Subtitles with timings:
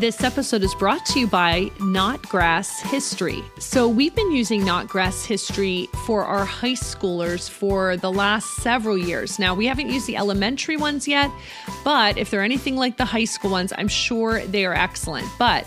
[0.00, 3.44] This episode is brought to you by Notgrass History.
[3.58, 9.38] So, we've been using Notgrass History for our high schoolers for the last several years.
[9.38, 11.30] Now, we haven't used the elementary ones yet,
[11.84, 15.28] but if they're anything like the high school ones, I'm sure they are excellent.
[15.38, 15.66] But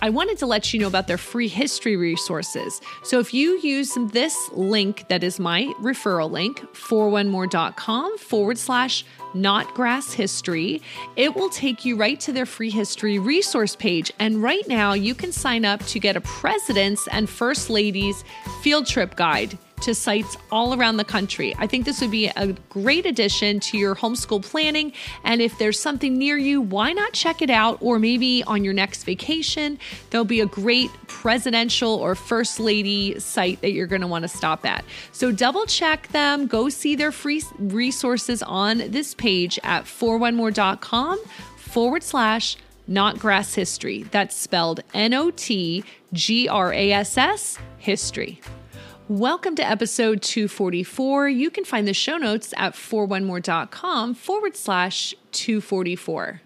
[0.00, 2.80] I wanted to let you know about their free history resources.
[3.02, 9.04] So if you use this link that is my referral link, 4onemore.com forward slash
[9.34, 10.80] Notgrass history,
[11.16, 14.12] it will take you right to their free history resource page.
[14.18, 18.24] And right now, you can sign up to get a president's and first lady's
[18.62, 21.54] field trip guide to sites all around the country.
[21.58, 24.92] I think this would be a great addition to your homeschool planning.
[25.24, 27.78] And if there's something near you, why not check it out?
[27.80, 29.78] Or maybe on your next vacation,
[30.10, 34.28] there'll be a great presidential or first lady site that you're going to want to
[34.28, 34.84] stop at.
[35.12, 41.18] So double check them, go see their free resources on this page at 4onemore.com
[41.56, 42.56] forward slash
[42.88, 44.02] Notgrass history.
[44.10, 48.40] That's spelled N O T G R A S S history.
[49.08, 51.28] Welcome to episode 244.
[51.28, 56.40] You can find the show notes at 4onemore.com forward slash 244.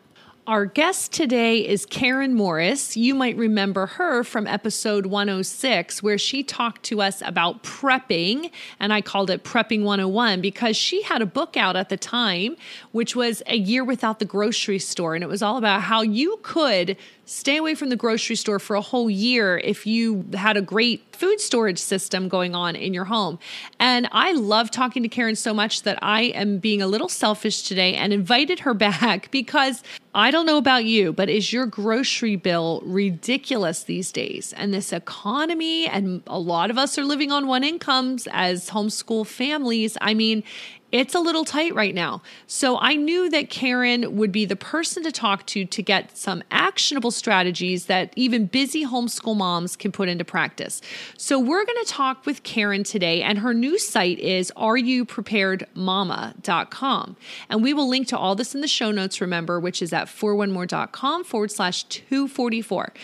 [0.49, 2.97] Our guest today is Karen Morris.
[2.97, 8.93] You might remember her from episode 106, where she talked to us about prepping, and
[8.93, 12.57] I called it Prepping 101 because she had a book out at the time,
[12.91, 15.15] which was A Year Without the Grocery Store.
[15.15, 16.97] And it was all about how you could
[17.29, 21.05] stay away from the grocery store for a whole year if you had a great
[21.15, 23.39] food storage system going on in your home.
[23.79, 27.63] And I love talking to Karen so much that I am being a little selfish
[27.63, 29.83] today and invited her back because
[30.15, 34.55] I don't know about you, but is your grocery bill ridiculous these days?
[34.55, 39.27] And this economy, and a lot of us are living on one incomes as homeschool
[39.27, 39.99] families.
[40.01, 40.45] I mean,
[40.91, 42.23] it's a little tight right now.
[42.47, 46.43] So I knew that Karen would be the person to talk to to get some
[46.51, 50.81] actionable strategies that even busy homeschool moms can put into practice.
[51.19, 57.17] So we're going to talk with Karen today, and her new site is areyoupreparedmama.com.
[57.51, 60.07] And we will link to all this in the show notes, remember, which is at
[60.07, 62.95] 4onemore.com forward slash 244.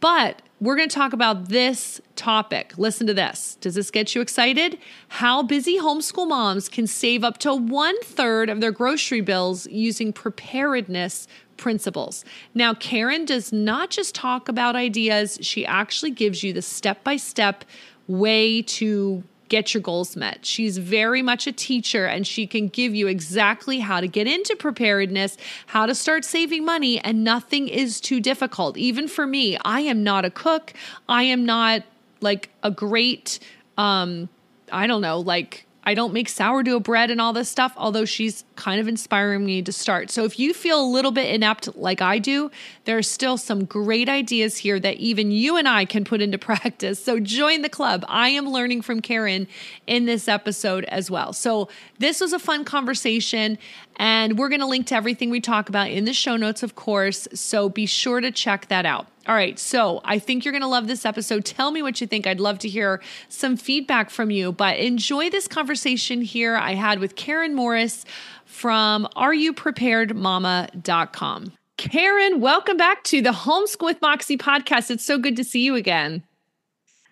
[0.00, 2.76] But we're going to talk about this topic.
[2.76, 3.56] Listen to this.
[3.60, 4.78] Does this get you excited?
[5.08, 10.12] How busy homeschool moms can save up to one third of their grocery bills using
[10.12, 12.24] preparedness principles.
[12.54, 17.16] Now, Karen does not just talk about ideas, she actually gives you the step by
[17.16, 17.64] step
[18.06, 20.44] way to get your goals met.
[20.44, 24.56] She's very much a teacher and she can give you exactly how to get into
[24.56, 25.36] preparedness,
[25.66, 28.76] how to start saving money, and nothing is too difficult.
[28.76, 30.72] Even for me, I am not a cook.
[31.08, 31.82] I am not
[32.20, 33.38] like a great
[33.76, 34.28] um
[34.70, 38.44] I don't know, like I don't make sourdough bread and all this stuff, although she's
[38.56, 40.10] kind of inspiring me to start.
[40.10, 42.50] So if you feel a little bit inept like I do,
[42.84, 46.36] there are still some great ideas here that even you and I can put into
[46.50, 47.02] practice.
[47.02, 48.04] So join the club.
[48.06, 49.48] I am learning from Karen
[49.86, 51.32] in this episode as well.
[51.32, 53.56] So this was a fun conversation.
[53.96, 56.74] And we're going to link to everything we talk about in the show notes, of
[56.74, 57.26] course.
[57.32, 59.06] So be sure to check that out.
[59.28, 61.44] All right, so I think you're going to love this episode.
[61.44, 62.26] Tell me what you think.
[62.26, 66.98] I'd love to hear some feedback from you, but enjoy this conversation here I had
[66.98, 68.06] with Karen Morris
[68.46, 71.52] from areyoupreparedmama.com.
[71.76, 74.90] Karen, welcome back to the Homeschool with Moxie podcast.
[74.90, 76.22] It's so good to see you again.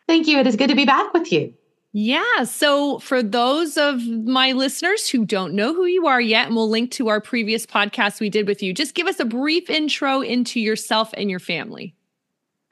[0.09, 0.39] Thank you.
[0.39, 1.53] It is good to be back with you.
[1.93, 2.45] Yeah.
[2.45, 6.71] So, for those of my listeners who don't know who you are yet, and we'll
[6.71, 10.23] link to our previous podcast we did with you, just give us a brief intro
[10.23, 11.96] into yourself and your family.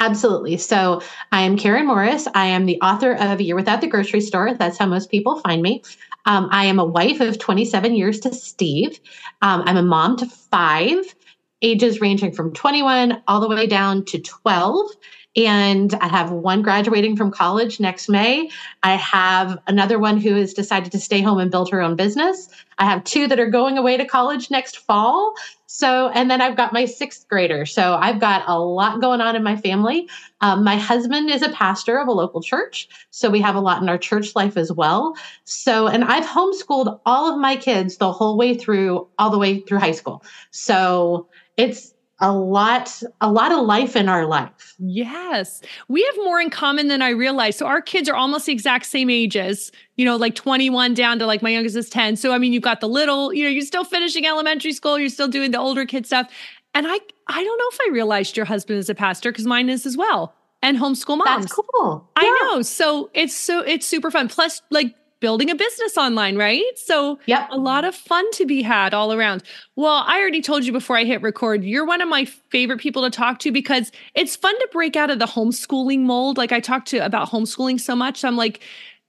[0.00, 0.56] Absolutely.
[0.56, 1.00] So,
[1.32, 2.26] I am Karen Morris.
[2.34, 4.52] I am the author of A Year Without the Grocery Store.
[4.54, 5.82] That's how most people find me.
[6.26, 8.98] Um, I am a wife of 27 years to Steve.
[9.40, 11.14] Um, I'm a mom to five,
[11.62, 14.90] ages ranging from 21 all the way down to 12.
[15.36, 18.50] And I have one graduating from college next May.
[18.82, 22.48] I have another one who has decided to stay home and build her own business.
[22.78, 25.34] I have two that are going away to college next fall.
[25.66, 27.66] So, and then I've got my sixth grader.
[27.66, 30.08] So I've got a lot going on in my family.
[30.40, 32.88] Um, my husband is a pastor of a local church.
[33.10, 35.16] So we have a lot in our church life as well.
[35.44, 39.60] So, and I've homeschooled all of my kids the whole way through, all the way
[39.60, 40.22] through high school.
[40.52, 41.26] So
[41.56, 44.74] it's, a lot a lot of life in our life.
[44.78, 45.60] Yes.
[45.88, 47.58] We have more in common than i realized.
[47.58, 51.26] So our kids are almost the exact same ages you know like 21 down to
[51.26, 53.62] like my youngest is 10 so i mean you've got the little you know you're
[53.62, 56.30] still finishing elementary school you're still doing the older kid stuff.
[56.74, 59.68] And i i don't know if i realized your husband is a pastor because mine
[59.68, 61.46] is as well and homeschool moms.
[61.46, 62.22] that's cool yeah.
[62.22, 62.62] i know.
[62.62, 64.28] So it's so it's super fun.
[64.28, 66.62] Plus like building a business online, right?
[66.76, 67.48] So, yep.
[67.50, 69.42] a lot of fun to be had all around.
[69.74, 73.00] Well, I already told you before I hit record, you're one of my favorite people
[73.04, 76.36] to talk to because it's fun to break out of the homeschooling mold.
[76.36, 78.22] Like I talk to about homeschooling so much.
[78.22, 78.60] I'm like,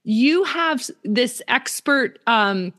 [0.06, 2.71] you have this expert um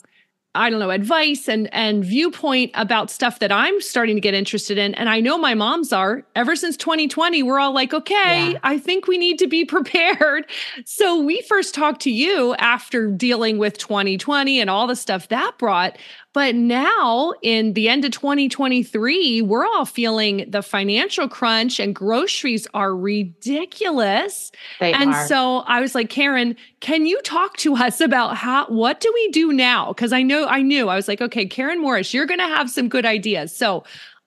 [0.56, 4.78] I don't know, advice and and viewpoint about stuff that I'm starting to get interested
[4.78, 4.94] in.
[4.94, 6.24] And I know my moms are.
[6.34, 8.58] Ever since 2020, we're all like, okay, yeah.
[8.62, 10.46] I think we need to be prepared.
[10.84, 15.52] So we first talked to you after dealing with 2020 and all the stuff that
[15.58, 15.98] brought.
[16.36, 22.66] But now, in the end of 2023, we're all feeling the financial crunch and groceries
[22.74, 24.52] are ridiculous.
[24.78, 25.26] They and are.
[25.28, 29.30] so I was like, Karen, can you talk to us about how what do we
[29.30, 29.94] do now?
[29.94, 32.90] Because I know I knew I was like, okay, Karen Morris, you're gonna have some
[32.90, 33.56] good ideas.
[33.56, 33.84] So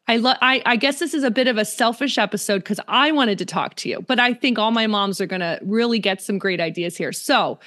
[0.08, 3.12] I, lo- I, I guess this is a bit of a selfish episode because I
[3.12, 6.00] wanted to talk to you, but I think all my moms are going to really
[6.00, 7.12] get some great ideas here.
[7.12, 7.60] So,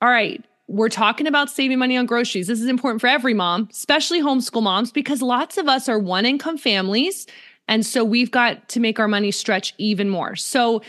[0.00, 2.46] all right, we're talking about saving money on groceries.
[2.46, 6.24] This is important for every mom, especially homeschool moms, because lots of us are one
[6.24, 7.26] income families.
[7.68, 10.34] And so we've got to make our money stretch even more.
[10.34, 10.80] So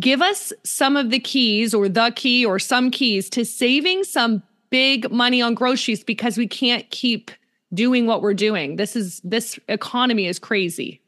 [0.00, 4.42] give us some of the keys or the key or some keys to saving some
[4.70, 7.30] big money on groceries because we can't keep
[7.72, 8.74] doing what we're doing.
[8.74, 11.00] This is this economy is crazy.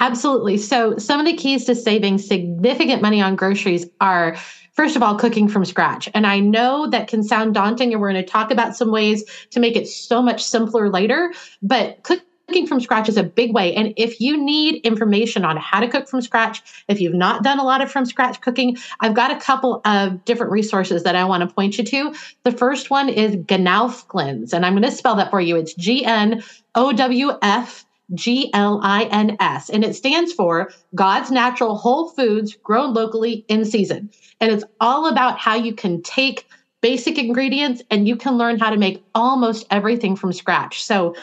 [0.00, 0.56] Absolutely.
[0.56, 4.38] So some of the keys to saving significant money on groceries are
[4.72, 6.08] first of all, cooking from scratch.
[6.14, 9.24] And I know that can sound daunting, and we're going to talk about some ways
[9.50, 11.32] to make it so much simpler later,
[11.62, 13.72] but cooking from scratch is a big way.
[13.76, 17.60] And if you need information on how to cook from scratch, if you've not done
[17.60, 21.24] a lot of from scratch cooking, I've got a couple of different resources that I
[21.24, 22.14] want to point you to.
[22.42, 25.56] The first one is Gnowfglins, and I'm going to spell that for you.
[25.56, 26.42] It's G N
[26.74, 32.10] O W F G L I N S, and it stands for God's Natural Whole
[32.10, 34.10] Foods Grown Locally in Season.
[34.40, 36.46] And it's all about how you can take
[36.80, 40.82] basic ingredients and you can learn how to make almost everything from scratch.
[40.82, 41.14] So,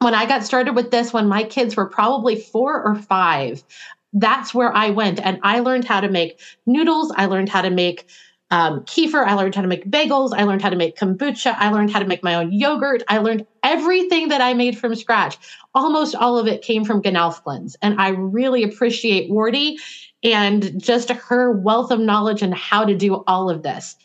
[0.00, 3.62] when I got started with this, when my kids were probably four or five,
[4.12, 7.12] that's where I went and I learned how to make noodles.
[7.16, 8.06] I learned how to make
[8.52, 9.24] um, kefir.
[9.24, 10.32] I learned how to make bagels.
[10.36, 11.56] I learned how to make kombucha.
[11.56, 13.02] I learned how to make my own yogurt.
[13.08, 15.38] I learned everything that I made from scratch.
[15.74, 17.76] Almost all of it came from Gnowfglins.
[17.80, 19.78] And I really appreciate Wardeh
[20.22, 23.96] and just her wealth of knowledge and how to do all of this.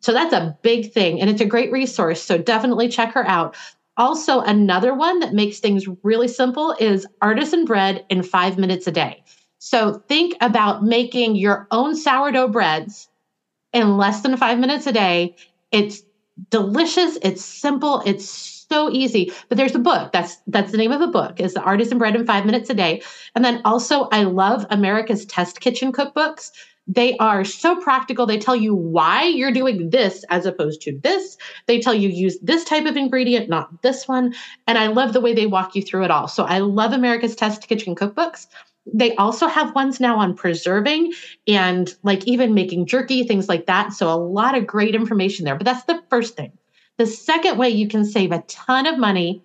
[0.00, 1.20] So that's a big thing.
[1.20, 2.22] And it's a great resource.
[2.22, 3.54] So definitely check her out.
[3.98, 8.92] Also, another one that makes things really simple is artisan bread in five minutes a
[8.92, 9.22] day.
[9.58, 13.09] So think about making your own sourdough breads
[13.72, 15.34] in less than five minutes a day.
[15.72, 16.02] It's
[16.50, 17.18] delicious.
[17.22, 18.02] It's simple.
[18.06, 19.32] It's so easy.
[19.48, 20.12] But there's a book.
[20.12, 21.40] That's that's the name of the book.
[21.40, 23.02] Is the Artisan Bread in Five Minutes a Day.
[23.34, 26.50] And then also, I love America's Test Kitchen cookbooks.
[26.86, 28.26] They are so practical.
[28.26, 31.36] They tell you why you're doing this as opposed to this.
[31.66, 34.34] They tell you use this type of ingredient, not this one.
[34.66, 36.26] And I love the way they walk you through it all.
[36.26, 38.46] So I love America's Test Kitchen cookbooks.
[38.86, 41.12] They also have ones now on preserving
[41.46, 43.92] and like even making jerky, things like that.
[43.92, 45.54] So a lot of great information there.
[45.54, 46.52] But that's the first thing.
[46.96, 49.42] The second way you can save a ton of money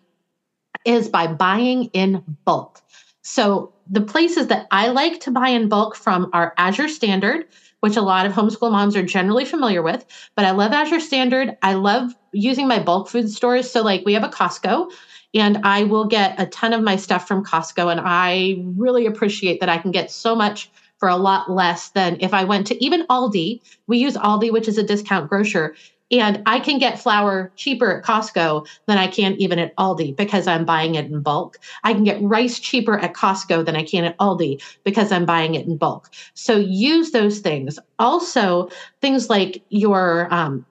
[0.86, 2.82] is by buying in bulk.
[3.22, 7.46] So the places that I like to buy in bulk from are Azure Standard,
[7.80, 10.06] which a lot of homeschool moms are generally familiar with.
[10.36, 11.58] But I love Azure Standard.
[11.62, 13.70] I love using my bulk food stores.
[13.70, 14.92] So, like, we have a Costco,
[15.36, 17.92] and I will get a ton of my stuff from Costco.
[17.92, 22.18] And I really appreciate that I can get so much for a lot less than
[22.22, 23.62] if I went to even Aldi.
[23.88, 25.76] We use Aldi, which is a discount grocer.
[26.12, 30.48] And I can get flour cheaper at Costco than I can even at Aldi because
[30.48, 31.58] I'm buying it in bulk.
[31.84, 35.56] I can get rice cheaper at Costco than I can at Aldi because I'm buying
[35.56, 36.12] it in bulk.
[36.36, 37.80] So use those things.
[37.98, 38.70] Also,
[39.02, 40.66] things like your um,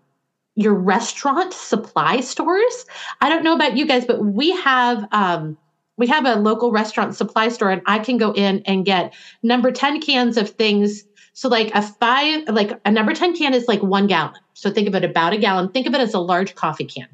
[0.57, 2.87] your restaurant supply stores.
[3.21, 5.57] I don't know about you guys, but we have um,
[5.97, 9.73] we have a local restaurant supply store, and I can go in and get number
[9.73, 11.05] ten cans of things.
[11.33, 14.35] So like a five, like a number ten can is like one gallon.
[14.55, 15.71] So think of it about a gallon.
[15.71, 17.09] Think of it as a large coffee can,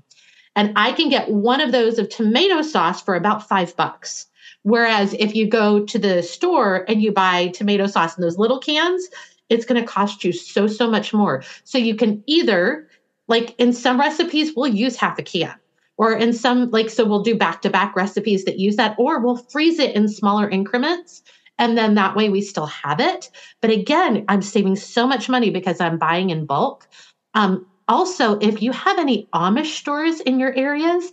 [0.54, 4.26] and I can get one of those of tomato sauce for about five bucks.
[4.62, 8.59] Whereas if you go to the store and you buy tomato sauce in those little
[8.59, 9.09] cans,
[9.49, 11.42] it's going to cost you so so much more.
[11.64, 12.87] So you can either
[13.30, 15.54] like in some recipes, we'll use half a can.
[15.96, 19.20] Or in some, like, so we'll do back to back recipes that use that, or
[19.20, 21.22] we'll freeze it in smaller increments.
[21.58, 23.30] And then that way we still have it.
[23.60, 26.88] But again, I'm saving so much money because I'm buying in bulk.
[27.34, 31.12] Um, also, if you have any Amish stores in your areas,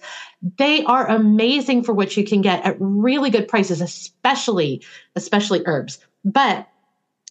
[0.57, 4.83] they are amazing for what you can get at really good prices, especially
[5.15, 5.99] especially herbs.
[6.23, 6.67] But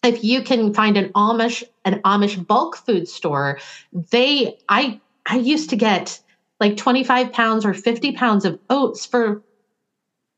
[0.03, 3.59] if you can find an Amish an Amish bulk food store,
[4.11, 6.19] they I I used to get
[6.59, 9.41] like 25 pounds or 50 pounds of oats for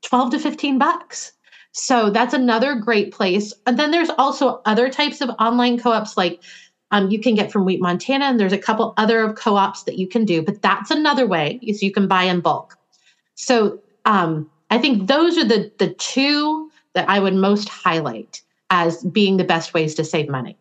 [0.03, 1.31] 12 to 15 bucks.
[1.71, 3.53] So that's another great place.
[3.65, 6.41] And then there's also other types of online co-ops like
[6.91, 10.07] um, you can get from Wheat Montana, and there's a couple other co-ops that you
[10.07, 12.75] can do, but that's another way is you can buy in bulk.
[13.35, 19.03] So um, I think those are the the two that I would most highlight as
[19.03, 20.57] being the best ways to save money.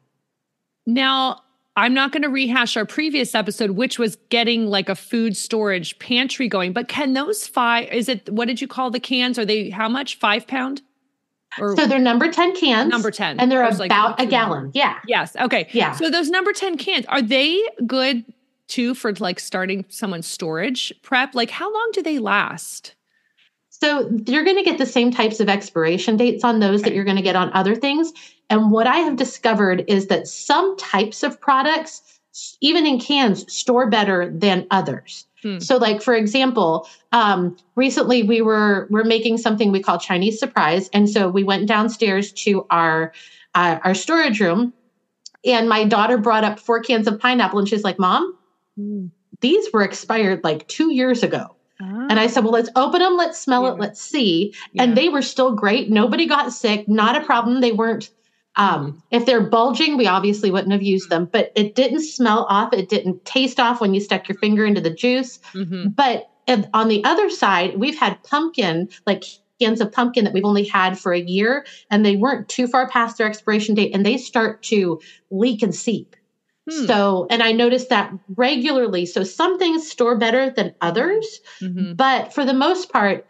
[0.86, 1.42] Now,
[1.76, 5.98] I'm not going to rehash our previous episode, which was getting like a food storage
[5.98, 9.38] pantry going, but can those five, is it, what did you call the cans?
[9.38, 10.16] Are they how much?
[10.16, 10.82] Five pound?
[11.58, 12.90] Or so they're number 10 cans.
[12.90, 13.38] Number 10.
[13.38, 14.70] And they're about like a gallon.
[14.74, 14.98] Yeah.
[15.06, 15.36] Yes.
[15.36, 15.68] Okay.
[15.72, 15.92] Yeah.
[15.92, 18.24] So those number 10 cans, are they good
[18.66, 21.34] too for like starting someone's storage prep?
[21.34, 22.94] Like how long do they last?
[23.80, 27.04] So you're going to get the same types of expiration dates on those that you're
[27.04, 28.12] going to get on other things.
[28.50, 32.20] And what I have discovered is that some types of products,
[32.60, 35.26] even in cans, store better than others.
[35.42, 35.60] Hmm.
[35.60, 40.90] So, like for example, um, recently we were we're making something we call Chinese surprise,
[40.92, 43.12] and so we went downstairs to our
[43.54, 44.72] uh, our storage room,
[45.44, 48.36] and my daughter brought up four cans of pineapple, and she's like, "Mom,
[48.76, 49.06] hmm.
[49.40, 53.40] these were expired like two years ago." And I said, well, let's open them, let's
[53.40, 53.72] smell yeah.
[53.72, 54.54] it, let's see.
[54.72, 54.82] Yeah.
[54.82, 55.90] And they were still great.
[55.90, 57.60] Nobody got sick, not a problem.
[57.60, 58.10] They weren't,
[58.56, 62.72] um, if they're bulging, we obviously wouldn't have used them, but it didn't smell off.
[62.72, 65.38] It didn't taste off when you stuck your finger into the juice.
[65.54, 65.90] Mm-hmm.
[65.90, 66.30] But
[66.74, 69.24] on the other side, we've had pumpkin, like
[69.60, 72.88] cans of pumpkin that we've only had for a year, and they weren't too far
[72.88, 76.16] past their expiration date, and they start to leak and seep.
[76.70, 76.86] Hmm.
[76.86, 79.06] So, and I noticed that regularly.
[79.06, 81.94] So, some things store better than others, mm-hmm.
[81.94, 83.26] but for the most part,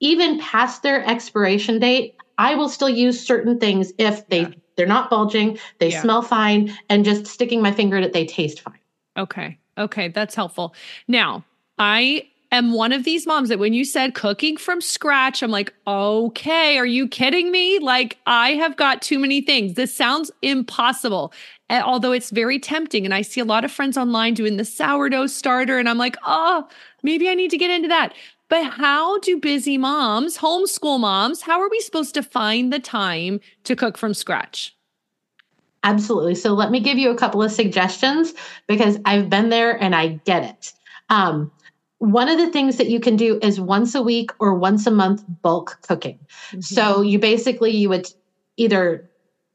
[0.00, 4.50] even past their expiration date, I will still use certain things if they yeah.
[4.76, 6.02] they're not bulging, they yeah.
[6.02, 8.78] smell fine, and just sticking my finger in it, they taste fine.
[9.16, 9.58] Okay.
[9.78, 10.74] Okay, that's helpful.
[11.06, 11.44] Now,
[11.78, 15.72] I am one of these moms that when you said cooking from scratch, I'm like,
[15.86, 17.78] okay, are you kidding me?
[17.78, 19.74] Like, I have got too many things.
[19.74, 21.32] This sounds impossible
[21.70, 23.04] although it's very tempting.
[23.04, 26.16] And I see a lot of friends online doing the sourdough starter, and I'm like,
[26.24, 26.66] oh,
[27.02, 28.14] maybe I need to get into that.
[28.48, 33.40] But how do busy moms, homeschool moms, how are we supposed to find the time
[33.62, 34.76] to cook from scratch?
[35.84, 36.34] Absolutely.
[36.34, 38.34] So let me give you a couple of suggestions
[38.66, 40.72] because I've been there and I get it.
[41.10, 41.52] Um,
[42.00, 44.90] one of the things that you can do is once a week or once a
[44.90, 46.18] month bulk cooking.
[46.48, 46.60] Mm-hmm.
[46.62, 48.10] So you basically you would
[48.56, 49.08] either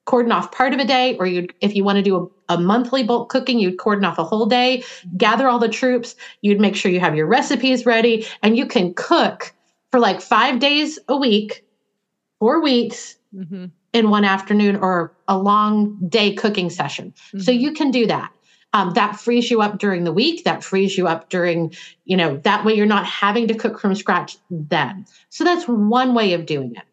[0.06, 2.58] cordon off part of a day, or you if you want to do a, a,
[2.60, 4.84] monthly bulk cooking, you'd cordon off a whole day,
[5.18, 8.94] gather all the troops, you'd make sure you have your recipes ready, and you can
[8.94, 9.52] cook
[9.90, 11.66] for like five days a week,
[12.38, 13.66] four weeks mm-hmm.
[13.94, 17.12] in one afternoon, or a long day cooking session.
[17.12, 17.40] Mm-hmm.
[17.40, 18.32] So you can do that
[18.76, 22.36] um, that frees you up during the week that frees you up during you know
[22.44, 26.46] that way you're not having to cook from scratch then so that's one way of
[26.46, 26.84] doing it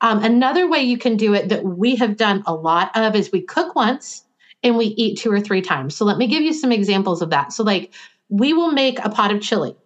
[0.00, 3.30] um, another way you can do it that we have done a lot of is
[3.32, 4.24] we cook once
[4.62, 7.30] and we eat two or three times so let me give you some examples of
[7.30, 7.92] that so like
[8.28, 9.76] we will make a pot of chili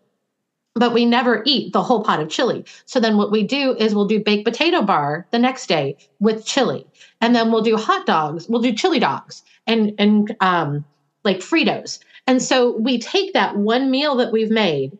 [0.75, 2.63] but we never eat the whole pot of chili.
[2.85, 6.45] So then what we do is we'll do baked potato bar the next day with
[6.45, 6.87] chili.
[7.23, 8.47] And then we'll do hot dogs.
[8.47, 10.85] We'll do chili dogs and and um
[11.27, 11.99] like Fritos.
[12.27, 14.97] And so we take that one meal that we've made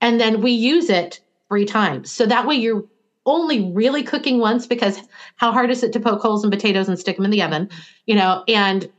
[0.00, 2.10] and then we use it three times.
[2.10, 2.84] So that way you're
[3.26, 5.00] only really cooking once because
[5.36, 7.68] how hard is it to poke holes in potatoes and stick them in the oven,
[8.06, 8.90] you know, and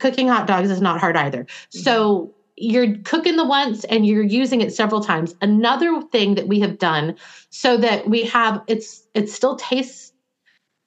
[0.00, 1.44] cooking hot dogs is not hard either.
[1.44, 1.78] Mm-hmm.
[1.80, 5.34] So you're cooking the once and you're using it several times.
[5.40, 7.16] Another thing that we have done
[7.50, 10.12] so that we have it's it still tastes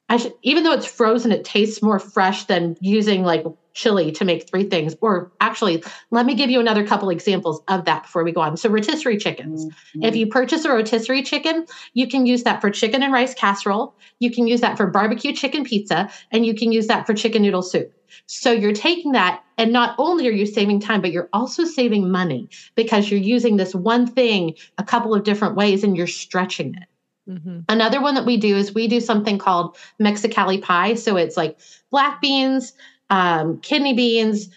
[0.10, 3.46] I should even though it's frozen, it tastes more fresh than using like
[3.78, 4.96] chili to make three things.
[5.02, 8.58] Or actually, let me give you another couple examples of that before we go on.
[8.58, 9.66] So rotisserie chickens.
[9.66, 10.04] Mm-hmm.
[10.04, 13.96] If you purchase a rotisserie chicken, you can use that for chicken and rice casserole.
[14.20, 17.44] You can use that for barbecue chicken pizza, and you can use that for chicken
[17.44, 17.94] noodle soup.
[18.26, 22.10] So you're taking that, and not only are you saving time, but you're also saving
[22.10, 26.74] money because you're using this one thing a couple of different ways and you're stretching
[26.74, 26.88] it.
[27.30, 27.60] Mm-hmm.
[27.68, 30.96] Another one that we do is we do something called Mexicali pie.
[30.96, 31.60] So it's like
[31.92, 32.74] black beans,
[33.10, 34.50] um, kidney beans,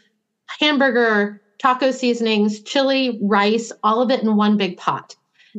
[0.59, 5.15] hamburger, taco seasonings, chili, rice, all of it in one big pot.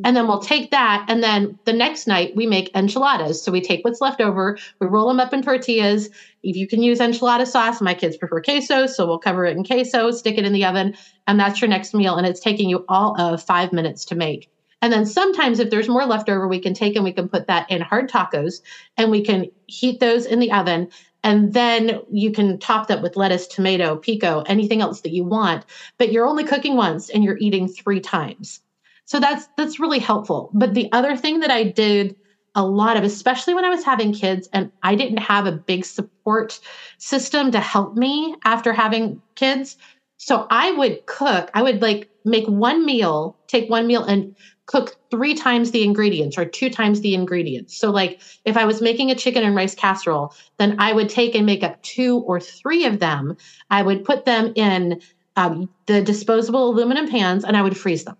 [0.05, 3.43] And then we'll take that, and then the next night we make enchiladas.
[3.43, 6.07] So we take what's left over, we roll them up in tortillas.
[6.43, 9.65] If you can use enchilada sauce, my kids prefer queso, so we'll cover it in
[9.65, 10.95] queso, stick it in the oven,
[11.27, 12.15] and that's your next meal.
[12.15, 14.49] And it's taking you all of five minutes to make.
[14.81, 17.47] And then sometimes, if there's more left over, we can take and we can put
[17.47, 18.61] that in hard tacos
[18.97, 20.87] and we can heat those in the oven.
[21.23, 25.65] And then you can top that with lettuce, tomato, pico, anything else that you want.
[25.97, 28.61] But you're only cooking once and you're eating three times.
[29.05, 30.49] So that's that's really helpful.
[30.53, 32.15] But the other thing that I did
[32.55, 35.85] a lot of, especially when I was having kids and I didn't have a big
[35.85, 36.59] support
[36.97, 39.77] system to help me after having kids.
[40.17, 44.35] So I would cook, I would like make one meal, take one meal and
[44.71, 47.75] cook three times the ingredients or two times the ingredients.
[47.77, 51.35] So, like if I was making a chicken and rice casserole, then I would take
[51.35, 53.35] and make up two or three of them.
[53.69, 55.01] I would put them in
[55.35, 58.15] um, the disposable aluminum pans and I would freeze them.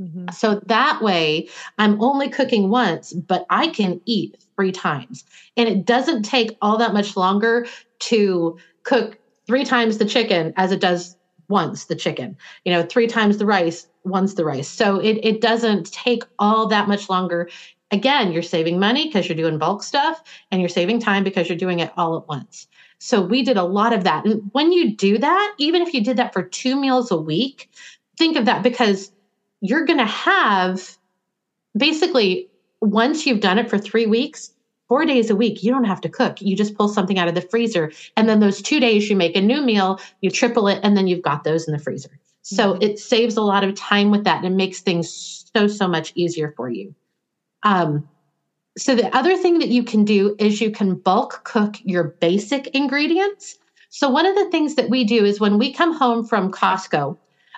[0.00, 0.26] Mm-hmm.
[0.32, 1.48] So that way,
[1.78, 5.24] I'm only cooking once, but I can eat three times.
[5.56, 7.66] And it doesn't take all that much longer
[8.00, 11.15] to cook three times the chicken as it does
[11.48, 14.68] once the chicken, you know, three times the rice, once the rice.
[14.68, 17.48] So it, it doesn't take all that much longer.
[17.90, 21.58] Again, you're saving money because you're doing bulk stuff and you're saving time because you're
[21.58, 22.66] doing it all at once.
[22.98, 24.24] So we did a lot of that.
[24.24, 27.70] And when you do that, even if you did that for two meals a week,
[28.16, 29.12] think of that because
[29.60, 30.96] you're going to have
[31.76, 32.48] basically
[32.80, 34.50] once you've done it for three weeks,
[34.88, 36.40] four days a week, you don't have to cook.
[36.40, 37.92] You just pull something out of the freezer.
[38.16, 41.06] And then those two days, you make a new meal, you triple it, and then
[41.06, 42.18] you've got those in the freezer.
[42.42, 42.82] So mm-hmm.
[42.82, 46.12] it saves a lot of time with that and it makes things so, so much
[46.14, 46.94] easier for you.
[47.64, 48.08] Um,
[48.78, 52.68] so the other thing that you can do is you can bulk cook your basic
[52.68, 53.58] ingredients.
[53.88, 57.16] So one of the things that we do is when we come home from Costco,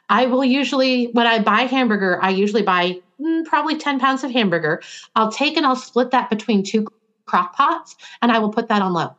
[0.08, 4.30] I will usually, when I buy hamburger, I usually buy mm, probably 10 pounds of
[4.30, 4.80] hamburger.
[5.16, 6.86] I'll take and I'll split that between two
[7.28, 9.14] crock pots and I will put that on low.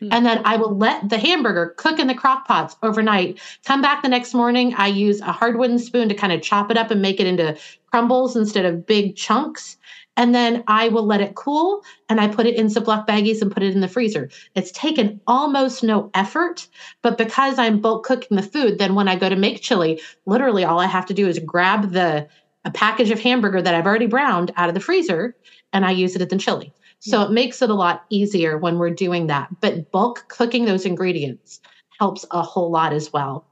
[0.00, 0.08] Hmm.
[0.10, 3.38] And then I will let the hamburger cook in the crock pots overnight.
[3.64, 4.74] Come back the next morning.
[4.74, 7.26] I use a hard wooden spoon to kind of chop it up and make it
[7.26, 7.56] into
[7.90, 9.76] crumbles instead of big chunks.
[10.16, 13.42] And then I will let it cool and I put it in some Ziploc baggies
[13.42, 14.30] and put it in the freezer.
[14.54, 16.68] It's taken almost no effort,
[17.02, 20.64] but because I'm bulk cooking the food, then when I go to make chili, literally
[20.64, 22.28] all I have to do is grab the
[22.64, 25.36] a package of hamburger that I've already browned out of the freezer
[25.72, 26.72] and I use it in the chili.
[27.04, 29.48] So it makes it a lot easier when we're doing that.
[29.60, 31.60] But bulk cooking those ingredients
[31.98, 33.46] helps a whole lot as well.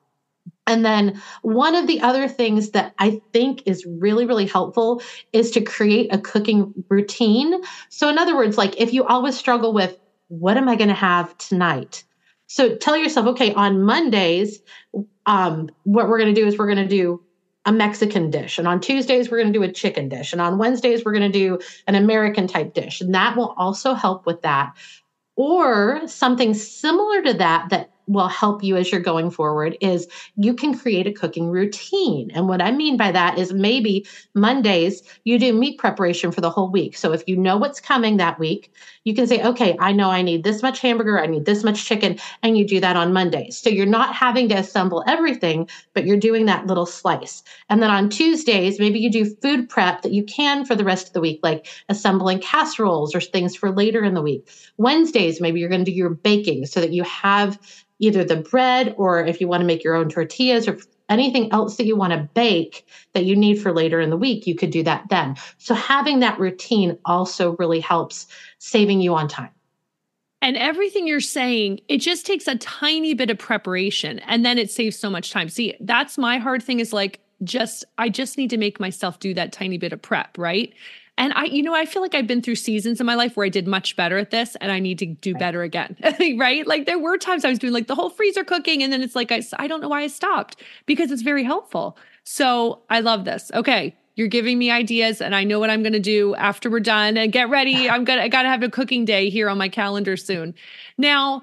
[0.66, 5.50] And then one of the other things that I think is really, really helpful is
[5.52, 7.60] to create a cooking routine.
[7.90, 10.94] So, in other words, like if you always struggle with what am I going to
[10.94, 12.04] have tonight?
[12.46, 14.60] So tell yourself, okay, on Mondays,
[15.26, 17.22] um, what we're going to do is we're going to do
[17.64, 18.58] a Mexican dish.
[18.58, 20.32] And on Tuesdays, we're going to do a chicken dish.
[20.32, 23.00] And on Wednesdays, we're going to do an American type dish.
[23.00, 24.74] And that will also help with that.
[25.36, 30.54] Or something similar to that, that will help you as you're going forward is you
[30.54, 32.30] can create a cooking routine.
[32.34, 36.50] And what I mean by that is maybe Mondays you do meat preparation for the
[36.50, 36.96] whole week.
[36.96, 38.72] So if you know what's coming that week,
[39.04, 41.84] you can say, okay, I know I need this much hamburger, I need this much
[41.84, 43.58] chicken, and you do that on Mondays.
[43.58, 47.42] So you're not having to assemble everything, but you're doing that little slice.
[47.68, 51.08] And then on Tuesdays, maybe you do food prep that you can for the rest
[51.08, 54.48] of the week, like assembling casseroles or things for later in the week.
[54.76, 57.58] Wednesdays, maybe you're going to do your baking so that you have
[58.02, 60.76] either the bread or if you want to make your own tortillas or
[61.08, 64.46] anything else that you want to bake that you need for later in the week,
[64.46, 65.36] you could do that then.
[65.58, 68.26] So having that routine also really helps
[68.58, 69.50] saving you on time.
[70.40, 74.70] And everything you're saying, it just takes a tiny bit of preparation and then it
[74.70, 75.48] saves so much time.
[75.48, 79.34] See, that's my hard thing is like just I just need to make myself do
[79.34, 80.72] that tiny bit of prep, right?
[81.22, 83.46] And I, you know, I feel like I've been through seasons in my life where
[83.46, 85.96] I did much better at this and I need to do better again.
[86.36, 86.66] right.
[86.66, 89.14] Like there were times I was doing like the whole freezer cooking and then it's
[89.14, 91.96] like, I, I don't know why I stopped because it's very helpful.
[92.24, 93.52] So I love this.
[93.54, 93.96] Okay.
[94.16, 97.16] You're giving me ideas and I know what I'm going to do after we're done
[97.16, 97.88] and get ready.
[97.90, 100.56] I'm going to, I got to have a cooking day here on my calendar soon.
[100.98, 101.42] Now,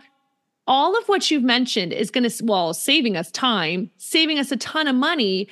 [0.67, 4.57] all of what you've mentioned is going to, well, saving us time, saving us a
[4.57, 5.47] ton of money,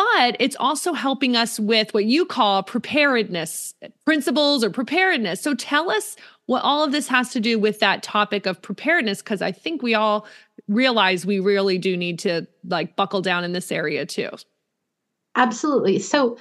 [0.00, 3.74] but it's also helping us with what you call preparedness
[4.06, 5.40] principles or preparedness.
[5.40, 9.20] So tell us what all of this has to do with that topic of preparedness,
[9.20, 10.26] because I think we all
[10.68, 14.30] realize we really do need to like buckle down in this area too.
[15.36, 15.98] Absolutely.
[15.98, 16.38] So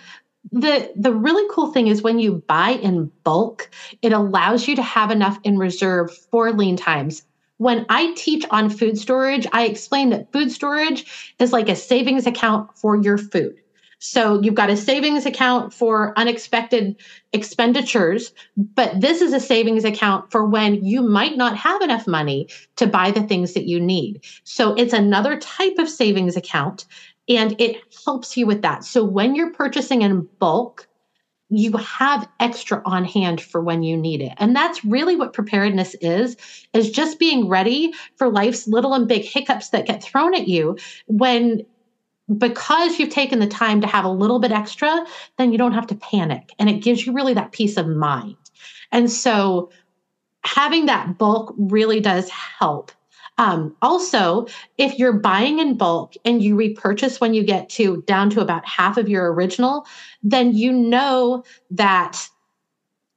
[0.52, 3.70] the the really cool thing is when you buy in bulk,
[4.02, 7.24] it allows you to have enough in reserve for lean times.
[7.60, 12.26] When I teach on food storage, I explain that food storage is like a savings
[12.26, 13.56] account for your food.
[14.00, 16.96] So you've got a savings account for unexpected
[17.34, 22.48] expenditures, but this is a savings account for when you might not have enough money
[22.78, 24.24] to buy the things that you need.
[24.46, 26.86] So it's another type of savings account
[27.28, 28.86] and it helps you with that.
[28.86, 30.88] So when you're purchasing in bulk,
[31.50, 34.34] you have extra on hand for when you need it.
[34.38, 36.38] And that's really what preparedness is,
[36.74, 40.78] is just being ready for life's little and big hiccups that get thrown at you
[41.08, 41.66] when
[42.38, 45.04] because you've taken the time to have a little bit extra,
[45.38, 46.54] then you don't have to panic.
[46.60, 48.36] And it gives you really that peace of mind.
[48.92, 49.72] And so
[50.44, 52.92] having that bulk really does help.
[53.40, 54.48] Um, also,
[54.78, 58.68] if you're buying in bulk and you repurchase when you get to down to about
[58.68, 59.88] half of your original,
[60.22, 62.28] then you know that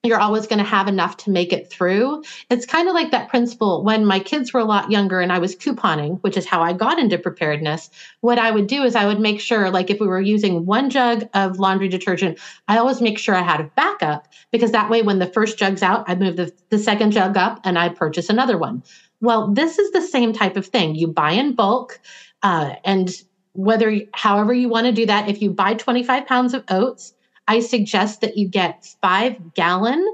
[0.04, 2.22] you're always going to have enough to make it through.
[2.50, 5.38] It's kind of like that principle when my kids were a lot younger and I
[5.38, 7.90] was couponing, which is how I got into preparedness.
[8.20, 10.90] What I would do is I would make sure, like if we were using one
[10.90, 15.02] jug of laundry detergent, I always make sure I had a backup because that way
[15.02, 18.28] when the first jug's out, I'd move the, the second jug up and I'd purchase
[18.28, 18.82] another one.
[19.22, 20.96] Well, this is the same type of thing.
[20.96, 22.00] You buy in bulk,
[22.42, 23.11] uh, and
[23.54, 27.14] whether, however, you want to do that, if you buy 25 pounds of oats,
[27.48, 30.04] I suggest that you get five gallon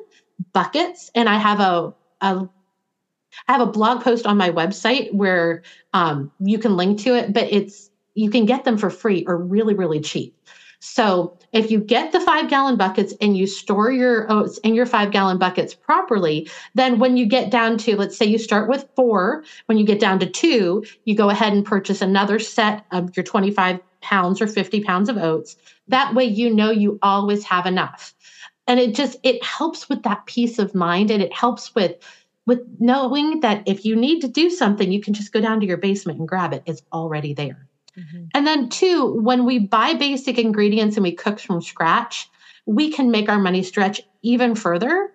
[0.53, 1.11] buckets.
[1.17, 2.49] And I have a, a
[3.49, 7.33] I have a blog post on my website where um, you can link to it,
[7.33, 10.35] but it's you can get them for free or really, really cheap.
[10.81, 14.87] So if you get the five gallon buckets and you store your oats in your
[14.87, 18.89] five gallon buckets properly, then when you get down to, let's say you start with
[18.95, 23.17] four, when you get down to two, you go ahead and purchase another set of
[23.17, 25.57] your 25 pounds or 50 pounds of oats.
[25.89, 28.15] That way you know you always have enough.
[28.69, 31.97] And it just, it helps with that peace of mind and it helps with
[32.47, 35.67] with knowing that if you need to do something, you can just go down to
[35.67, 36.63] your basement and grab it.
[36.65, 37.68] It's already there.
[37.99, 38.25] Mm-hmm.
[38.35, 42.29] And then, two, when we buy basic ingredients and we cook from scratch,
[42.67, 45.11] we can make our money stretch even further.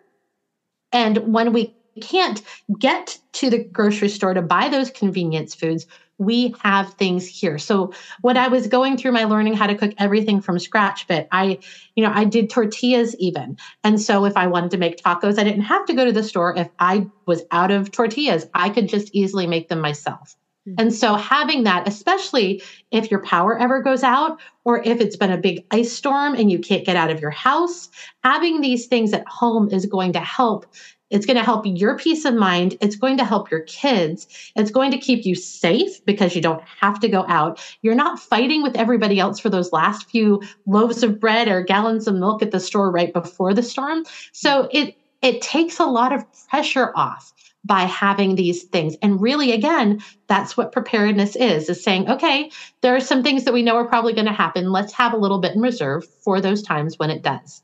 [0.91, 2.41] And when we can't
[2.79, 5.85] get to the grocery store to buy those convenience foods,
[6.17, 7.57] we have things here.
[7.57, 11.27] So when I was going through my learning how to cook everything from scratch but
[11.31, 11.59] I,
[11.95, 13.57] you know, I did tortillas even.
[13.83, 16.23] And so if I wanted to make tacos, I didn't have to go to the
[16.23, 16.55] store.
[16.55, 20.35] If I was out of tortillas, I could just easily make them myself.
[20.67, 20.75] Mm-hmm.
[20.79, 25.31] And so having that, especially if your power ever goes out or if it's been
[25.31, 27.89] a big ice storm and you can't get out of your house,
[28.23, 30.65] having these things at home is going to help.
[31.09, 32.75] It's going to help your peace of mind.
[32.81, 34.27] It's going to help your kids.
[34.55, 37.63] It's going to keep you safe because you don't have to go out.
[37.83, 42.07] You're not fighting with everybody else for those last few loaves of bread or gallons
[42.07, 44.05] of milk at the store right before the storm.
[44.31, 47.31] So it it takes a lot of pressure off
[47.65, 48.95] by having these things.
[49.01, 53.53] And really, again, that's what preparedness is, is saying, okay, there are some things that
[53.53, 54.71] we know are probably going to happen.
[54.71, 57.61] Let's have a little bit in reserve for those times when it does.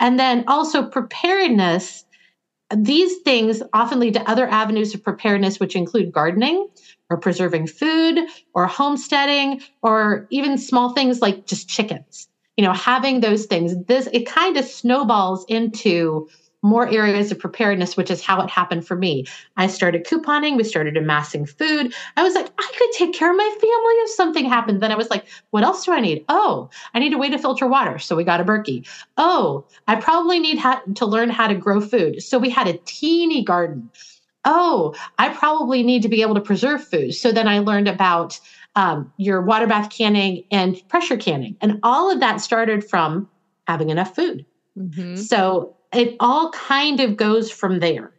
[0.00, 2.04] And then also preparedness,
[2.74, 6.66] these things often lead to other avenues of preparedness, which include gardening
[7.08, 8.18] or preserving food
[8.54, 12.28] or homesteading or even small things like just chickens.
[12.56, 16.28] You know, having those things, this it kind of snowballs into
[16.62, 19.24] more areas of preparedness, which is how it happened for me.
[19.56, 21.94] I started couponing, we started amassing food.
[22.16, 24.82] I was like, I could take care of my family if something happened.
[24.82, 26.24] Then I was like, what else do I need?
[26.28, 27.98] Oh, I need a way to filter water.
[27.98, 28.86] So we got a Berkey.
[29.16, 32.22] Oh, I probably need ha- to learn how to grow food.
[32.22, 33.90] So we had a teeny garden.
[34.44, 37.14] Oh, I probably need to be able to preserve food.
[37.14, 38.38] So then I learned about
[38.76, 41.56] um, your water bath canning and pressure canning.
[41.60, 43.28] And all of that started from
[43.66, 44.46] having enough food.
[44.78, 45.16] Mm-hmm.
[45.16, 48.12] So it all kind of goes from there.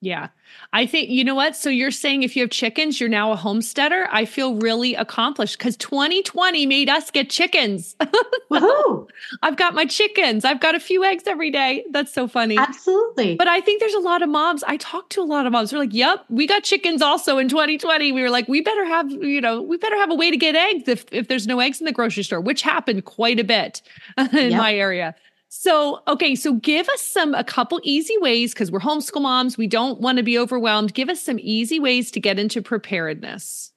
[0.00, 0.28] Yeah.
[0.72, 1.56] I think, you know what?
[1.56, 4.06] So you're saying if you have chickens, you're now a homesteader?
[4.12, 7.96] I feel really accomplished because 2020 made us get chickens.
[8.50, 9.08] Woohoo!
[9.42, 10.44] I've got my chickens.
[10.44, 11.84] I've got a few eggs every day.
[11.90, 12.58] That's so funny.
[12.58, 13.34] Absolutely.
[13.36, 14.62] But I think there's a lot of moms.
[14.64, 15.70] I talk to a lot of moms.
[15.70, 18.12] They're like, yep, we got chickens also in 2020.
[18.12, 20.54] We were like, we better have, you know, we better have a way to get
[20.54, 23.82] eggs if, if there's no eggs in the grocery store, which happened quite a bit
[24.18, 24.58] in yep.
[24.58, 25.14] my area.
[25.48, 29.66] So, okay, so give us some a couple easy ways because we're homeschool moms, we
[29.66, 30.94] don't want to be overwhelmed.
[30.94, 33.72] Give us some easy ways to get into preparedness.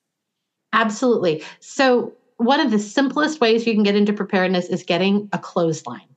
[0.74, 1.44] Absolutely.
[1.60, 6.08] So, one of the simplest ways you can get into preparedness is getting a clothesline.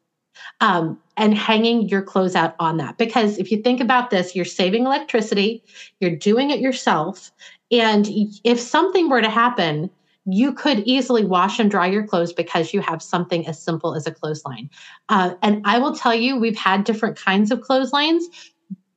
[0.60, 2.96] Um, and hanging your clothes out on that.
[2.98, 5.62] Because if you think about this, you're saving electricity,
[6.00, 7.30] you're doing it yourself.
[7.70, 8.08] And
[8.44, 9.90] if something were to happen,
[10.26, 14.06] you could easily wash and dry your clothes because you have something as simple as
[14.06, 14.70] a clothesline.
[15.08, 18.26] Uh, and I will tell you, we've had different kinds of clotheslines.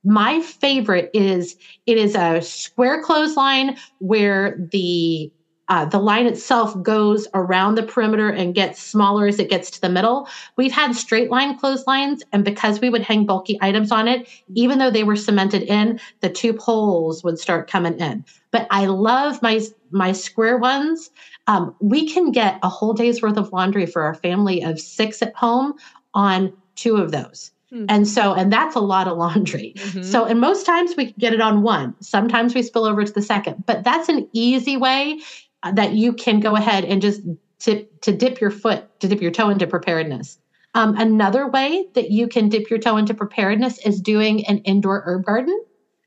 [0.04, 5.30] My favorite is it is a square clothesline where the
[5.68, 9.80] uh, the line itself goes around the perimeter and gets smaller as it gets to
[9.80, 10.28] the middle.
[10.56, 14.78] We've had straight line clotheslines, and because we would hang bulky items on it, even
[14.78, 18.24] though they were cemented in, the two poles would start coming in.
[18.50, 21.10] But I love my my square ones.
[21.46, 25.22] Um, we can get a whole day's worth of laundry for our family of six
[25.22, 25.74] at home
[26.14, 27.50] on two of those.
[27.72, 27.86] Mm-hmm.
[27.90, 29.74] And so, and that's a lot of laundry.
[29.76, 30.02] Mm-hmm.
[30.02, 31.94] So, and most times we get it on one.
[32.00, 35.20] Sometimes we spill over to the second, but that's an easy way
[35.62, 37.22] that you can go ahead and just
[37.58, 40.38] tip, to dip your foot, to dip your toe into preparedness.
[40.74, 45.02] Um, another way that you can dip your toe into preparedness is doing an indoor
[45.04, 45.58] herb garden.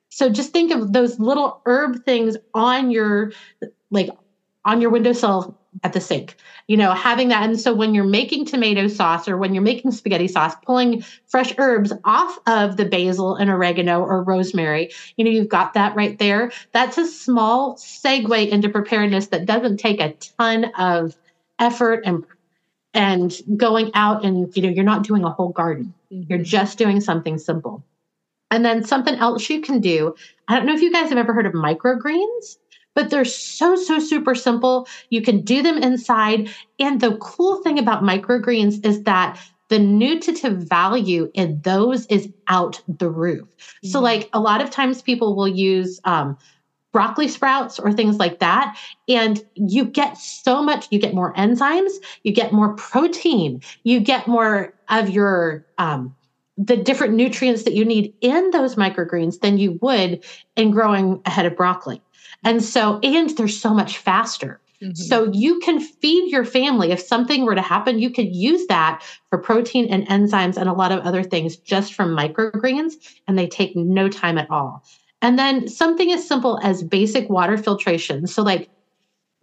[0.10, 3.32] So just think of those little herb things on your,
[3.90, 4.10] like
[4.66, 6.36] on your windowsill at the sink.
[6.68, 9.92] You know having that and so when you're making tomato sauce or when you're making
[9.92, 15.32] spaghetti sauce pulling fresh herbs off of the basil and oregano or rosemary you know
[15.32, 16.52] you've got that right there.
[16.72, 21.16] That's a small segue into preparedness that doesn't take a ton of
[21.60, 22.26] effort and
[22.94, 25.94] and going out and you know you're not doing a whole garden.
[26.12, 26.30] Mm-hmm.
[26.30, 27.84] you're just doing something simple.
[28.50, 30.14] And then something else you can do
[30.50, 32.58] i don't know if you guys have ever heard of microgreens
[32.96, 34.88] but they're so, so super simple.
[35.10, 36.50] You can do them inside.
[36.80, 42.82] And the cool thing about microgreens is that the nutritive value in those is out
[42.88, 43.48] the roof.
[43.48, 43.88] Mm-hmm.
[43.88, 46.38] So, like a lot of times people will use um,
[46.92, 48.78] broccoli sprouts or things like that.
[49.08, 51.92] And you get so much, you get more enzymes,
[52.24, 56.16] you get more protein, you get more of your, um,
[56.58, 60.24] the different nutrients that you need in those microgreens than you would
[60.58, 62.02] in growing a head of broccoli.
[62.44, 64.60] And so, and they're so much faster.
[64.82, 64.94] Mm-hmm.
[64.96, 66.92] So you can feed your family.
[66.92, 70.74] If something were to happen, you could use that for protein and enzymes and a
[70.74, 72.94] lot of other things just from microgreens,
[73.28, 74.84] and they take no time at all.
[75.22, 78.26] And then something as simple as basic water filtration.
[78.26, 78.70] So, like,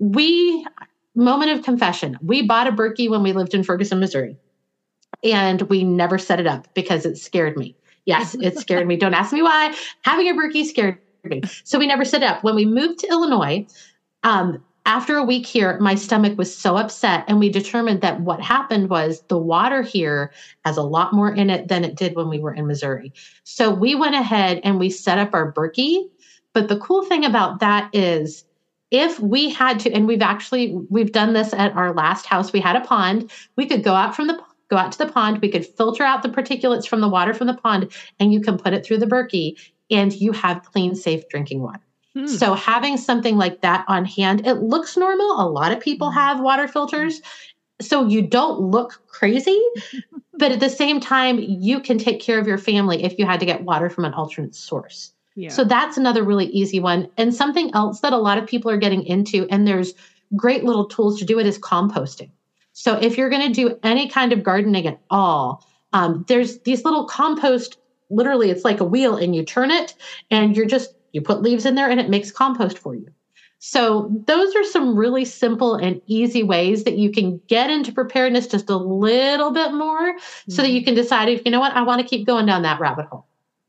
[0.00, 0.66] we,
[1.14, 4.36] moment of confession, we bought a Berkey when we lived in Ferguson, Missouri,
[5.22, 7.76] and we never set it up because it scared me.
[8.06, 8.96] Yes, it scared me.
[8.98, 9.72] Don't ask me why.
[10.02, 10.98] Having a Berkey scared
[11.64, 12.44] so we never set up.
[12.44, 13.66] When we moved to Illinois,
[14.22, 18.40] um, after a week here, my stomach was so upset, and we determined that what
[18.40, 20.32] happened was the water here
[20.64, 23.12] has a lot more in it than it did when we were in Missouri.
[23.44, 26.08] So we went ahead and we set up our Berkey.
[26.54, 28.44] But the cool thing about that is
[28.90, 32.60] if we had to and we've actually we've done this at our last house we
[32.60, 35.50] had a pond we could go out from the go out to the pond we
[35.50, 38.72] could filter out the particulates from the water from the pond and you can put
[38.72, 39.54] it through the berkey
[39.90, 41.82] and you have clean, safe drinking water.
[42.14, 42.26] Hmm.
[42.26, 45.40] So having something like that on hand, it looks normal.
[45.40, 46.18] A lot of people hmm.
[46.18, 47.20] have water filters.
[47.80, 49.60] So you don't look crazy,
[50.34, 53.40] but at the same time, you can take care of your family if you had
[53.40, 55.12] to get water from an alternate source.
[55.36, 55.50] Yeah.
[55.50, 57.08] So that's another really easy one.
[57.16, 59.94] And something else that a lot of people are getting into, and there's
[60.34, 62.30] great little tools to do it, is composting.
[62.72, 66.84] So if you're going to do any kind of gardening at all, um, there's these
[66.84, 67.78] little compost
[68.10, 69.94] literally it's like a wheel and you turn it
[70.30, 73.08] and you're just you put leaves in there and it makes compost for you.
[73.60, 78.46] So those are some really simple and easy ways that you can get into preparedness
[78.46, 80.52] just a little bit more mm-hmm.
[80.52, 80.86] so that you mm-hmm.
[80.86, 83.26] can decide if you know what I want to keep going down that rabbit hole.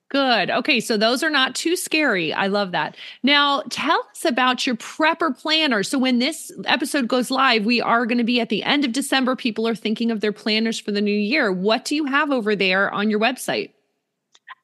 [0.10, 0.50] Good.
[0.50, 0.80] Okay.
[0.80, 2.34] So those are not too scary.
[2.34, 2.98] I love that.
[3.22, 5.84] Now, tell us about your prepper planner.
[5.84, 8.92] So, when this episode goes live, we are going to be at the end of
[8.92, 9.36] December.
[9.36, 11.52] People are thinking of their planners for the new year.
[11.52, 13.70] What do you have over there on your website?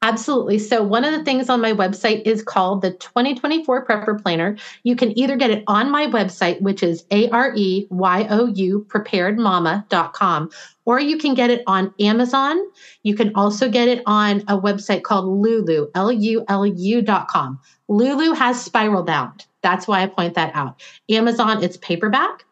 [0.05, 0.59] Absolutely.
[0.59, 4.55] So, one of the things on my website is called the 2024 Prepper Planner.
[4.83, 8.45] You can either get it on my website, which is A R E Y O
[8.45, 10.51] U preparedmama.com,
[10.85, 12.63] or you can get it on Amazon.
[13.01, 17.59] You can also get it on a website called Lulu, L U L U.com.
[17.87, 19.47] Lulu has spiral bound.
[19.63, 20.83] That's why I point that out.
[21.09, 22.45] Amazon, it's paperback.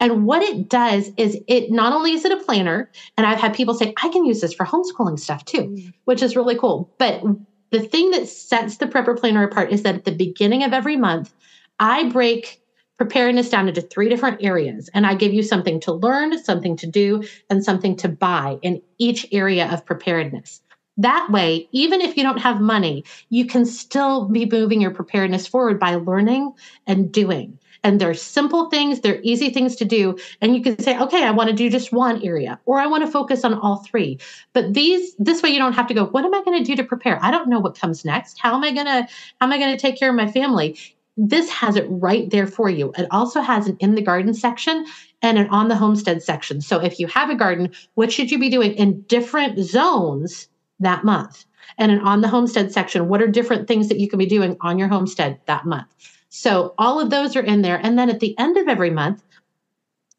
[0.00, 3.54] And what it does is it not only is it a planner, and I've had
[3.54, 5.92] people say, I can use this for homeschooling stuff too, mm.
[6.06, 6.92] which is really cool.
[6.98, 7.22] But
[7.70, 10.96] the thing that sets the prepper planner apart is that at the beginning of every
[10.96, 11.32] month,
[11.78, 12.60] I break
[12.96, 14.90] preparedness down into three different areas.
[14.92, 18.82] And I give you something to learn, something to do, and something to buy in
[18.98, 20.60] each area of preparedness.
[20.98, 25.46] That way, even if you don't have money, you can still be moving your preparedness
[25.46, 26.52] forward by learning
[26.86, 27.58] and doing.
[27.82, 30.18] And they're simple things, they're easy things to do.
[30.40, 33.04] And you can say, okay, I want to do just one area, or I want
[33.04, 34.18] to focus on all three.
[34.52, 36.76] But these, this way you don't have to go, what am I going to do
[36.76, 37.18] to prepare?
[37.22, 38.38] I don't know what comes next.
[38.38, 39.08] How am I going to,
[39.40, 40.78] how am I going to take care of my family?
[41.16, 42.92] This has it right there for you.
[42.96, 44.86] It also has an in the garden section
[45.22, 46.60] and an on the homestead section.
[46.60, 51.04] So if you have a garden, what should you be doing in different zones that
[51.04, 51.44] month?
[51.78, 54.56] And an on the homestead section, what are different things that you can be doing
[54.60, 55.88] on your homestead that month?
[56.30, 57.78] So all of those are in there.
[57.82, 59.22] And then at the end of every month,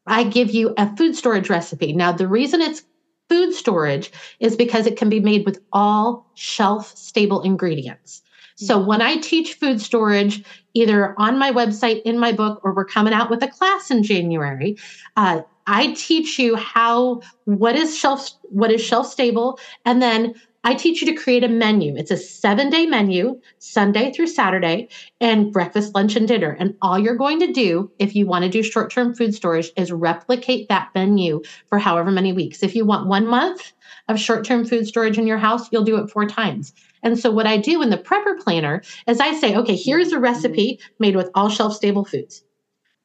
[0.06, 1.92] I give you a food storage recipe.
[1.92, 2.84] Now, the reason it's
[3.28, 8.22] food storage is because it can be made with all shelf stable ingredients.
[8.56, 10.44] So when I teach food storage,
[10.74, 14.02] either on my website, in my book, or we're coming out with a class in
[14.02, 14.76] January,
[15.16, 20.74] uh, I teach you how what is shelf what is shelf stable, and then I
[20.74, 21.96] teach you to create a menu.
[21.96, 24.88] It's a seven day menu, Sunday through Saturday,
[25.20, 26.56] and breakfast, lunch, and dinner.
[26.58, 29.72] And all you're going to do, if you want to do short term food storage,
[29.76, 32.62] is replicate that menu for however many weeks.
[32.62, 33.72] If you want one month
[34.08, 36.72] of short term food storage in your house, you'll do it four times.
[37.02, 40.20] And so, what I do in the prepper planner is I say, okay, here's a
[40.20, 42.44] recipe made with all shelf stable foods.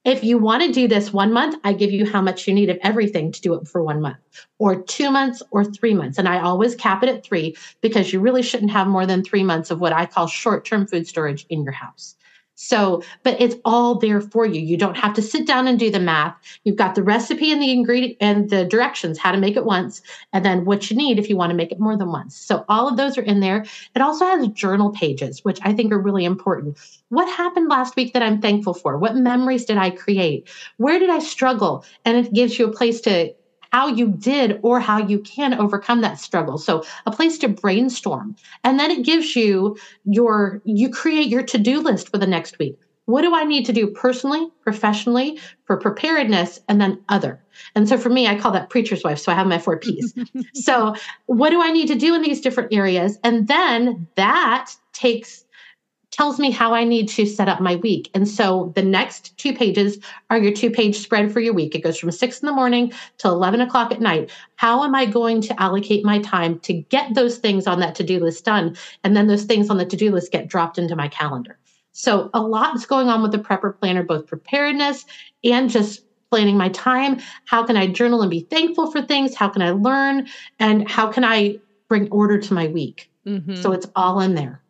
[0.08, 2.70] If you want to do this one month, I give you how much you need
[2.70, 4.16] of everything to do it for one month,
[4.58, 6.18] or two months, or three months.
[6.18, 9.44] And I always cap it at three because you really shouldn't have more than three
[9.44, 12.16] months of what I call short term food storage in your house.
[12.60, 14.60] So, but it's all there for you.
[14.60, 16.36] You don't have to sit down and do the math.
[16.64, 20.02] You've got the recipe and the ingredient and the directions how to make it once,
[20.34, 22.36] and then what you need if you want to make it more than once.
[22.36, 23.64] So, all of those are in there.
[23.96, 26.80] It also has journal pages, which I think are really important.
[27.10, 28.98] What happened last week that I'm thankful for?
[28.98, 30.50] What memories did I create?
[30.78, 31.86] Where did I struggle?
[32.06, 33.34] And it gives you a place to
[33.72, 36.58] how you did or how you can overcome that struggle.
[36.58, 38.36] So a place to brainstorm.
[38.64, 42.78] And then it gives you your, you create your to-do list for the next week.
[43.06, 47.42] What do I need to do personally, professionally, for preparedness, and then other?
[47.74, 49.18] And so for me, I call that preacher's wife.
[49.18, 50.14] So I have my four P's.
[50.54, 50.94] so
[51.28, 53.18] what do I need to do in these different areas?
[53.24, 55.46] And then that takes
[56.18, 58.10] tells me how I need to set up my week.
[58.16, 60.00] And so the next two pages
[60.32, 61.76] are your two page spread for your week.
[61.76, 64.32] It goes from six in the morning to 11 o'clock at night.
[64.56, 68.04] How am I going to allocate my time to get those things on that to
[68.04, 68.76] do list done?
[69.04, 71.60] And then those things on the to do list get dropped into my calendar.
[71.92, 75.06] So a lot is going on with the prepper planner, both preparedness
[75.44, 77.20] and just planning my time.
[77.46, 79.36] How can I journal and be thankful for things?
[79.36, 80.28] How can I learn?
[80.60, 83.10] And how can I bring order to my week?
[83.26, 83.56] Mm-hmm.
[83.56, 84.62] So it's all in there.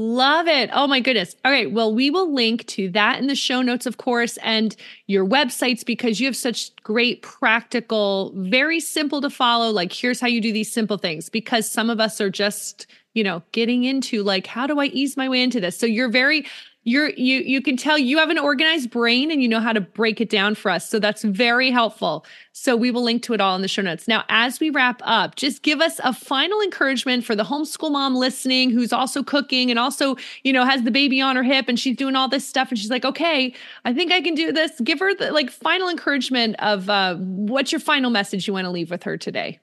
[0.00, 0.70] Love it.
[0.72, 1.34] Oh my goodness.
[1.44, 1.72] All right.
[1.72, 4.76] Well, we will link to that in the show notes, of course, and
[5.08, 9.70] your websites because you have such great practical, very simple to follow.
[9.72, 13.24] Like, here's how you do these simple things because some of us are just, you
[13.24, 15.76] know, getting into like, how do I ease my way into this?
[15.76, 16.46] So you're very,
[16.88, 19.80] you're you you can tell you have an organized brain and you know how to
[19.80, 20.88] break it down for us.
[20.88, 22.24] So that's very helpful.
[22.52, 24.08] So we will link to it all in the show notes.
[24.08, 28.14] Now as we wrap up just give us a final encouragement for the homeschool mom
[28.14, 31.78] listening who's also cooking and also you know has the baby on her hip and
[31.78, 34.80] she's doing all this stuff and she's like okay i think i can do this.
[34.80, 38.70] Give her the like final encouragement of uh, what's your final message you want to
[38.70, 39.60] leave with her today?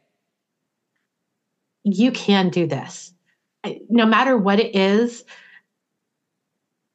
[1.84, 3.14] You can do this.
[3.90, 5.24] No matter what it is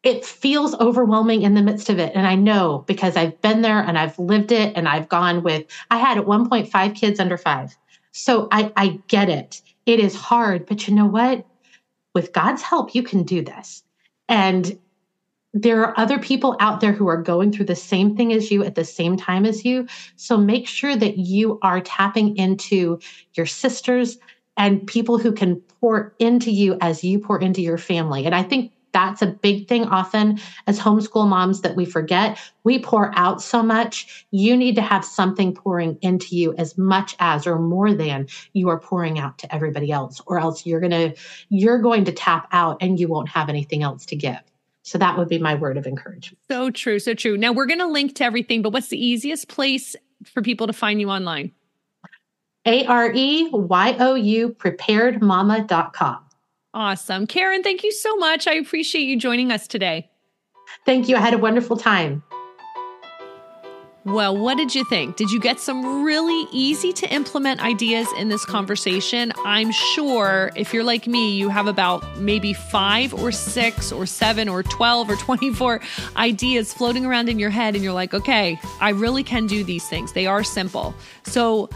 [0.02, 2.12] it feels overwhelming in the midst of it.
[2.14, 5.66] And I know because I've been there and I've lived it and I've gone with,
[5.90, 7.76] I had at one point five kids under five.
[8.12, 9.60] So I, I get it.
[9.86, 11.44] It is hard, but you know what?
[12.14, 13.82] With God's help, you can do this.
[14.28, 14.78] And
[15.52, 18.64] there are other people out there who are going through the same thing as you
[18.64, 19.86] at the same time as you.
[20.16, 23.00] So make sure that you are tapping into
[23.34, 24.18] your sisters
[24.56, 28.26] and people who can pour into you as you pour into your family.
[28.26, 32.38] And I think that's a big thing often as homeschool moms that we forget.
[32.64, 34.26] We pour out so much.
[34.30, 38.68] You need to have something pouring into you as much as or more than you
[38.68, 41.14] are pouring out to everybody else, or else you're going to,
[41.48, 44.40] you're going to tap out and you won't have anything else to give.
[44.82, 46.38] So that would be my word of encouragement.
[46.50, 46.98] So true.
[46.98, 47.36] So true.
[47.36, 50.72] Now we're going to link to everything, but what's the easiest place for people to
[50.72, 51.52] find you online?
[52.66, 56.18] A R E Y O U preparedmama.com.
[56.72, 57.26] Awesome.
[57.26, 58.46] Karen, thank you so much.
[58.46, 60.08] I appreciate you joining us today.
[60.86, 61.16] Thank you.
[61.16, 62.22] I had a wonderful time.
[64.06, 65.16] Well, what did you think?
[65.16, 69.30] Did you get some really easy to implement ideas in this conversation?
[69.44, 74.48] I'm sure if you're like me, you have about maybe five or six or seven
[74.48, 75.82] or 12 or 24
[76.16, 79.86] ideas floating around in your head, and you're like, okay, I really can do these
[79.86, 80.14] things.
[80.14, 80.94] They are simple.
[81.24, 81.68] So,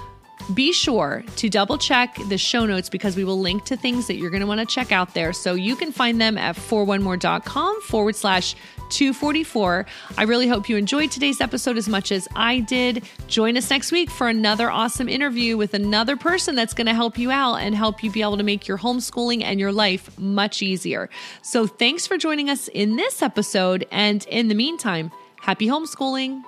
[0.52, 4.16] be sure to double check the show notes because we will link to things that
[4.16, 5.32] you're going to want to check out there.
[5.32, 8.54] So you can find them at 4onemore.com forward slash
[8.90, 9.86] 244.
[10.18, 13.04] I really hope you enjoyed today's episode as much as I did.
[13.26, 17.18] Join us next week for another awesome interview with another person that's going to help
[17.18, 20.62] you out and help you be able to make your homeschooling and your life much
[20.62, 21.08] easier.
[21.42, 23.86] So thanks for joining us in this episode.
[23.90, 26.42] And in the meantime, happy homeschooling.